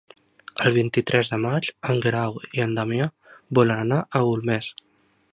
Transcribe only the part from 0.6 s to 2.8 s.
El vint-i-tres de maig en Guerau i en